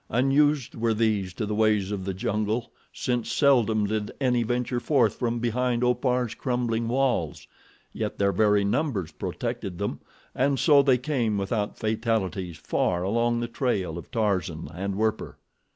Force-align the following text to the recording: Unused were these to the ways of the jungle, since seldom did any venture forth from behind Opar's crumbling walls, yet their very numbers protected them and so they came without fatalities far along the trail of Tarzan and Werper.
Unused 0.09 0.73
were 0.73 0.95
these 0.95 1.31
to 1.31 1.45
the 1.45 1.53
ways 1.53 1.91
of 1.91 2.05
the 2.05 2.13
jungle, 2.15 2.71
since 2.91 3.31
seldom 3.31 3.85
did 3.85 4.09
any 4.19 4.41
venture 4.41 4.79
forth 4.79 5.13
from 5.13 5.37
behind 5.37 5.83
Opar's 5.83 6.33
crumbling 6.33 6.87
walls, 6.87 7.45
yet 7.93 8.17
their 8.17 8.31
very 8.31 8.63
numbers 8.65 9.11
protected 9.11 9.77
them 9.77 9.99
and 10.33 10.57
so 10.57 10.81
they 10.81 10.97
came 10.97 11.37
without 11.37 11.77
fatalities 11.77 12.57
far 12.57 13.03
along 13.03 13.41
the 13.41 13.47
trail 13.47 13.95
of 13.99 14.09
Tarzan 14.09 14.69
and 14.73 14.95
Werper. 14.95 15.37